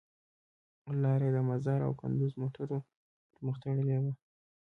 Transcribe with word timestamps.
لار 1.01 1.19
یې 1.25 1.31
د 1.35 1.37
مزار 1.49 1.79
او 1.87 1.93
کندوز 2.01 2.31
موټرو 2.41 2.77
پر 3.31 3.39
مخ 3.45 3.55
تړلې 3.63 3.97
وه. 4.03 4.13